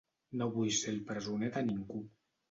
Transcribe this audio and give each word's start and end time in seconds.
No 0.39 0.45
vull 0.53 0.71
ser 0.77 0.93
el 0.93 0.97
presoner 1.09 1.49
de 1.57 1.63
ningú. 1.67 2.01